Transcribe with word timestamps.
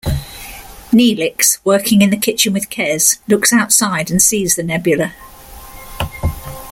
Neelix, 0.91 1.59
working 1.63 2.01
in 2.01 2.09
the 2.09 2.17
kitchen 2.17 2.53
with 2.53 2.71
Kes, 2.71 3.19
looks 3.27 3.53
outside 3.53 4.09
and 4.09 4.19
sees 4.19 4.55
the 4.55 4.63
nebula. 4.63 5.13